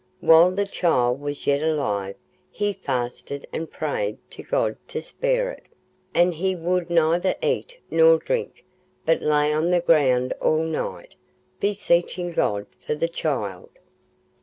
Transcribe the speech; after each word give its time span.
While 0.19 0.49
the 0.49 0.65
child 0.65 1.21
was 1.21 1.45
yet 1.45 1.61
alive 1.61 2.15
he 2.49 2.73
fasted 2.73 3.45
and 3.53 3.69
prayed 3.69 4.17
to 4.31 4.41
God 4.41 4.75
to 4.87 4.99
spare 4.99 5.51
it, 5.51 5.65
and 6.15 6.33
he 6.33 6.55
would 6.55 6.89
neither 6.89 7.35
eat 7.43 7.77
nor 7.91 8.17
drink, 8.17 8.65
but 9.05 9.21
lay 9.21 9.53
on 9.53 9.69
the 9.69 9.79
ground 9.79 10.33
all 10.41 10.63
night, 10.63 11.13
beseeching 11.59 12.31
God 12.31 12.65
for 12.83 12.95
the 12.95 13.07
child. 13.07 13.69